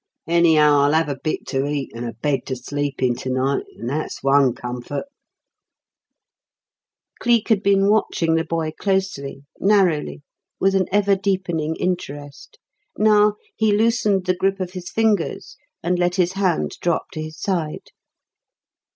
[0.25, 3.65] Any'ow, I'll 'ave a bit to eat and a bed to sleep in to night,
[3.77, 5.05] and that's one comfort"
[7.21, 10.23] Cleek had been watching the boy closely, narrowly,
[10.59, 12.57] with an ever deepening interest;
[12.97, 17.39] now he loosened the grip of his fingers and let his hand drop to his
[17.39, 17.91] side.